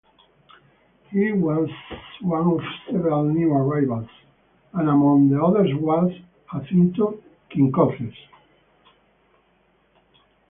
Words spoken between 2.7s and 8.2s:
several new arrivals, and among the others was Jacinto Quincoces.